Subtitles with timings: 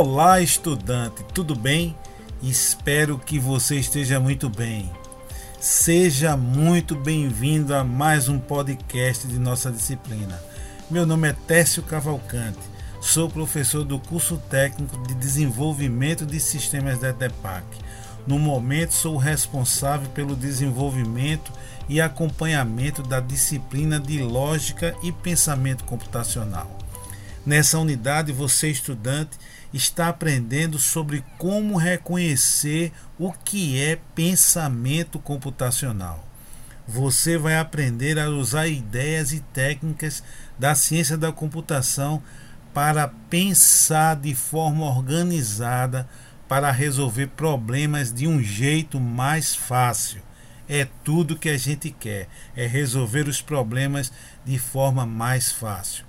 [0.00, 1.92] Olá, estudante, tudo bem?
[2.40, 4.88] Espero que você esteja muito bem.
[5.58, 10.40] Seja muito bem-vindo a mais um podcast de nossa disciplina.
[10.88, 12.60] Meu nome é Técio Cavalcante,
[13.00, 17.66] sou professor do curso técnico de desenvolvimento de sistemas da ETEPAC.
[18.24, 21.50] No momento, sou responsável pelo desenvolvimento
[21.88, 26.78] e acompanhamento da disciplina de lógica e pensamento computacional.
[27.44, 29.38] Nessa unidade, você, estudante,
[29.72, 36.26] está aprendendo sobre como reconhecer o que é pensamento computacional.
[36.86, 40.22] Você vai aprender a usar ideias e técnicas
[40.58, 42.22] da ciência da computação
[42.72, 46.08] para pensar de forma organizada
[46.48, 50.22] para resolver problemas de um jeito mais fácil.
[50.66, 54.10] É tudo que a gente quer, é resolver os problemas
[54.44, 56.07] de forma mais fácil.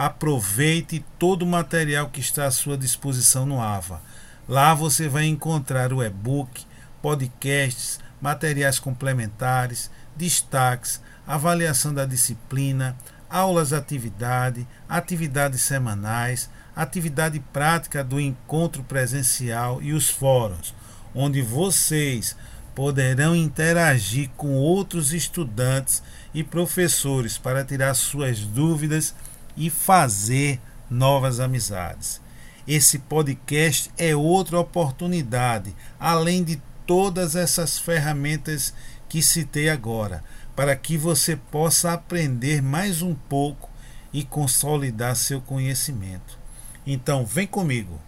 [0.00, 4.00] Aproveite todo o material que está à sua disposição no AVA.
[4.48, 6.64] Lá você vai encontrar o e-book,
[7.02, 12.96] podcasts, materiais complementares, destaques, avaliação da disciplina,
[13.28, 20.74] aulas atividade, atividades semanais, atividade prática do encontro presencial e os fóruns,
[21.14, 22.34] onde vocês
[22.74, 29.14] poderão interagir com outros estudantes e professores para tirar suas dúvidas
[29.56, 32.20] e fazer novas amizades.
[32.66, 38.74] Esse podcast é outra oportunidade, além de todas essas ferramentas
[39.08, 40.22] que citei agora,
[40.54, 43.70] para que você possa aprender mais um pouco
[44.12, 46.38] e consolidar seu conhecimento.
[46.86, 48.00] Então, vem comigo.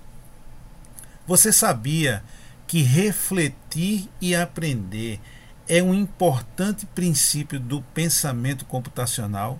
[1.26, 2.22] Você sabia
[2.66, 5.20] que refletir e aprender
[5.68, 9.58] é um importante princípio do pensamento computacional?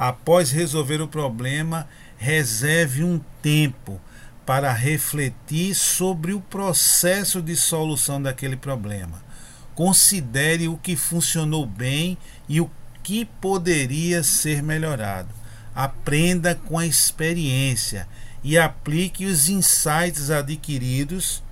[0.00, 4.00] Após resolver o problema, reserve um tempo
[4.46, 9.22] para refletir sobre o processo de solução daquele problema.
[9.74, 12.16] Considere o que funcionou bem
[12.48, 12.70] e o
[13.02, 15.28] que poderia ser melhorado.
[15.74, 18.08] Aprenda com a experiência
[18.42, 21.42] e aplique os insights adquiridos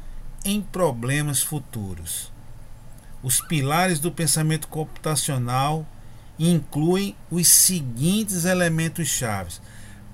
[0.42, 2.32] em problemas futuros.
[3.22, 5.86] Os pilares do pensamento computacional
[6.38, 9.60] incluem os seguintes elementos chaves.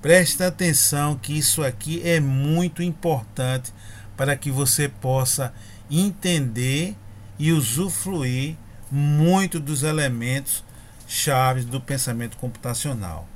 [0.01, 3.73] Preste atenção que isso aqui é muito importante
[4.17, 5.53] para que você possa
[5.91, 6.97] entender
[7.39, 8.57] e usufruir
[8.91, 10.63] muito dos elementos
[11.09, 13.27] chaves do pensamento computacional.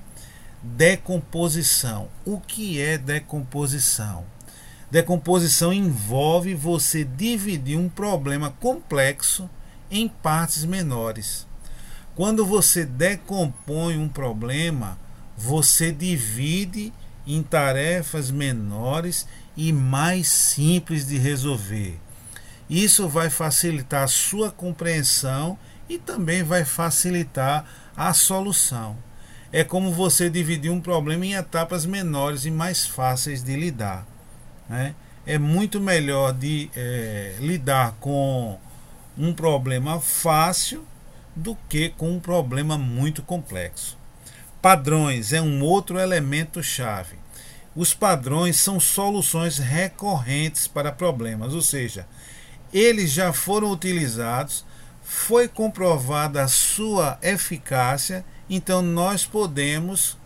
[0.62, 2.08] Decomposição.
[2.24, 4.24] O que é decomposição?
[4.90, 9.48] Decomposição envolve você dividir um problema complexo
[9.90, 11.47] em partes menores.
[12.18, 14.98] Quando você decompõe um problema,
[15.36, 16.92] você divide
[17.24, 19.24] em tarefas menores
[19.56, 21.96] e mais simples de resolver.
[22.68, 25.56] Isso vai facilitar a sua compreensão
[25.88, 27.64] e também vai facilitar
[27.96, 28.96] a solução.
[29.52, 34.04] É como você dividir um problema em etapas menores e mais fáceis de lidar.
[34.68, 34.96] Né?
[35.24, 38.58] É muito melhor de é, lidar com
[39.16, 40.84] um problema fácil
[41.38, 43.96] do que com um problema muito complexo.
[44.60, 47.16] Padrões é um outro elemento chave.
[47.76, 52.08] Os padrões são soluções recorrentes para problemas, ou seja,
[52.72, 54.64] eles já foram utilizados,
[55.00, 60.18] foi comprovada a sua eficácia, então nós podemos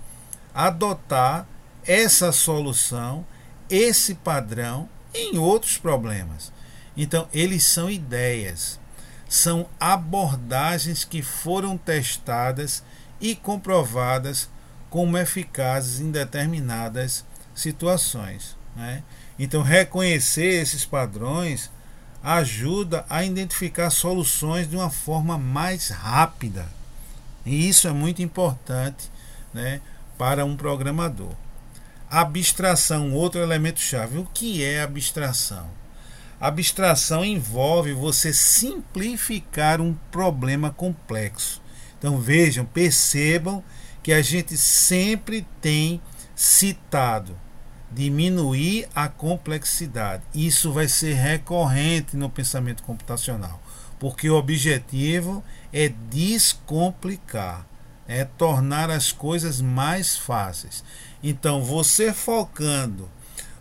[0.54, 1.46] adotar
[1.84, 3.26] essa solução,
[3.68, 6.50] esse padrão em outros problemas.
[6.96, 8.80] Então, eles são ideias
[9.32, 12.84] são abordagens que foram testadas
[13.18, 14.46] e comprovadas
[14.90, 18.54] como eficazes em determinadas situações.
[18.76, 19.02] Né?
[19.38, 21.70] Então, reconhecer esses padrões
[22.22, 26.68] ajuda a identificar soluções de uma forma mais rápida.
[27.46, 29.10] E isso é muito importante
[29.54, 29.80] né,
[30.18, 31.32] para um programador.
[32.10, 34.18] Abstração, outro elemento chave.
[34.18, 35.70] O que é abstração?
[36.42, 41.62] Abstração envolve você simplificar um problema complexo.
[41.96, 43.62] Então vejam, percebam
[44.02, 46.02] que a gente sempre tem
[46.34, 47.38] citado
[47.92, 50.24] diminuir a complexidade.
[50.34, 53.62] Isso vai ser recorrente no pensamento computacional,
[54.00, 57.64] porque o objetivo é descomplicar,
[58.08, 60.82] é tornar as coisas mais fáceis.
[61.22, 63.08] Então, você focando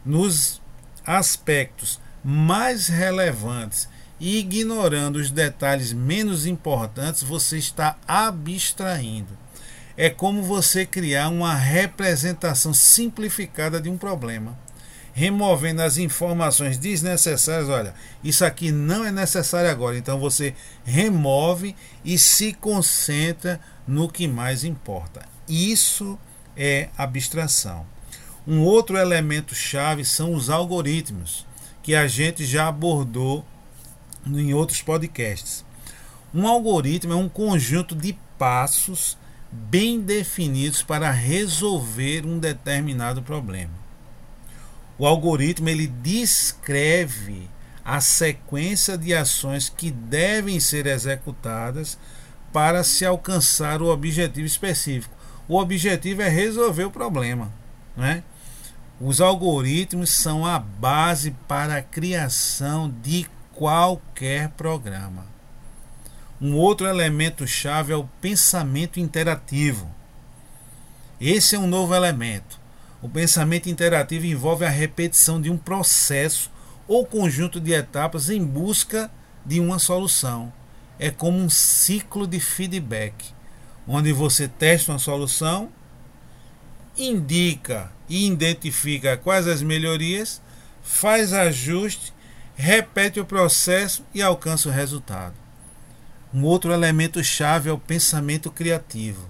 [0.04, 0.60] nos
[1.06, 3.88] aspectos mais relevantes
[4.20, 9.40] e ignorando os detalhes menos importantes, você está abstraindo.
[9.98, 14.58] É como você criar uma representação simplificada de um problema.
[15.14, 17.70] removendo as informações desnecessárias.
[17.70, 19.98] Olha, isso aqui não é necessário agora.
[19.98, 20.54] Então você
[20.84, 25.26] remove e se concentra no que mais importa.
[25.48, 26.18] Isso
[26.56, 27.86] é abstração.
[28.48, 31.46] Um outro elemento chave são os algoritmos,
[31.84, 33.46] que a gente já abordou
[34.26, 35.66] em outros podcasts.
[36.34, 39.18] Um algoritmo é um conjunto de passos
[39.52, 43.74] bem definidos para resolver um determinado problema.
[44.98, 47.50] O algoritmo ele descreve
[47.84, 51.98] a sequência de ações que devem ser executadas
[52.54, 55.14] para se alcançar o objetivo específico.
[55.48, 57.52] O objetivo é resolver o problema.
[57.98, 58.24] Né?
[59.04, 65.26] Os algoritmos são a base para a criação de qualquer programa.
[66.40, 69.90] Um outro elemento chave é o pensamento interativo.
[71.20, 72.60] Esse é um novo elemento.
[73.02, 76.52] O pensamento interativo envolve a repetição de um processo
[76.88, 79.10] ou conjunto de etapas em busca
[79.44, 80.54] de uma solução.
[81.00, 83.34] É como um ciclo de feedback,
[83.88, 85.70] onde você testa uma solução,
[86.98, 90.42] indica e identifica quais as melhorias,
[90.84, 92.14] faz ajuste,
[92.56, 95.36] repete o processo e alcança o resultado.
[96.34, 99.30] Um outro elemento chave é o pensamento criativo.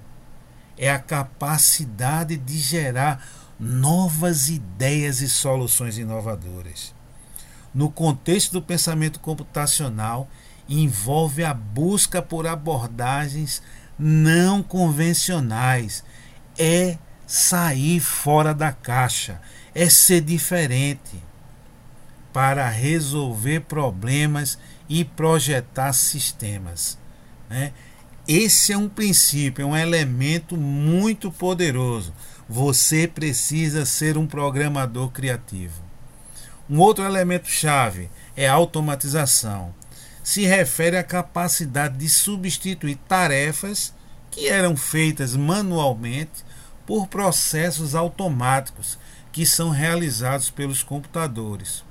[0.78, 3.26] É a capacidade de gerar
[3.60, 6.94] novas ideias e soluções inovadoras.
[7.74, 10.30] No contexto do pensamento computacional,
[10.68, 13.62] envolve a busca por abordagens
[13.98, 16.04] não convencionais.
[16.58, 16.98] É
[17.32, 19.40] sair fora da caixa,
[19.74, 21.24] é ser diferente
[22.34, 26.98] para resolver problemas e projetar sistemas.
[27.50, 27.72] Né?
[28.28, 32.14] Esse é um princípio, é um elemento muito poderoso.
[32.50, 35.82] Você precisa ser um programador criativo.
[36.70, 39.74] Um outro elemento chave é a automatização.
[40.22, 43.94] Se refere à capacidade de substituir tarefas
[44.30, 46.52] que eram feitas manualmente
[46.86, 48.98] por processos automáticos
[49.32, 51.84] que são realizados pelos computadores.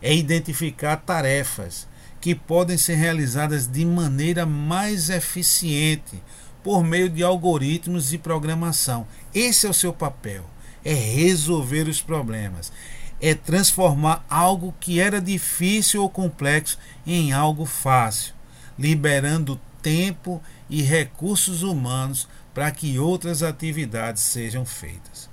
[0.00, 1.86] É identificar tarefas
[2.20, 6.22] que podem ser realizadas de maneira mais eficiente
[6.62, 9.06] por meio de algoritmos e programação.
[9.34, 10.44] Esse é o seu papel,
[10.84, 12.72] é resolver os problemas,
[13.20, 18.34] é transformar algo que era difícil ou complexo em algo fácil,
[18.78, 25.28] liberando tempo e recursos humanos para que outras atividades sejam feitas.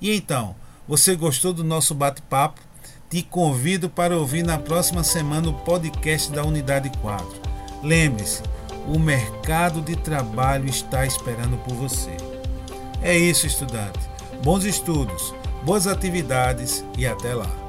[0.00, 0.56] E então,
[0.88, 2.60] você gostou do nosso bate-papo?
[3.08, 7.26] Te convido para ouvir na próxima semana o podcast da Unidade 4.
[7.82, 8.42] Lembre-se,
[8.88, 12.16] o mercado de trabalho está esperando por você.
[13.02, 14.00] É isso, estudante.
[14.42, 15.34] Bons estudos,
[15.64, 17.61] boas atividades e até lá.